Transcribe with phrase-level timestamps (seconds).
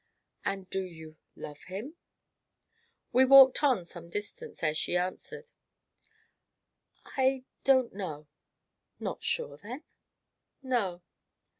[0.43, 1.95] "And do you love him?"
[3.13, 5.51] We walked on some distance ere she answered:
[7.05, 8.27] "I don't know."
[8.99, 9.83] "Not sure, then?"
[10.63, 11.03] "No."